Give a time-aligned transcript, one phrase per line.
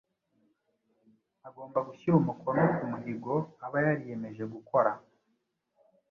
[1.47, 3.33] agomba gushyira umukono ku muhigo
[3.65, 4.91] aba yariyemeje gukora